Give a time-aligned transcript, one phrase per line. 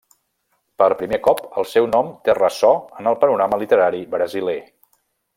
[0.81, 4.57] Per primer cop el seu nom té ressò en el panorama literari brasiler.